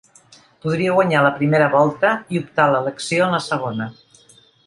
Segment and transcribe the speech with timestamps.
[0.65, 3.91] Podria guanyar la primera volta i optar a l’elecció en la segona.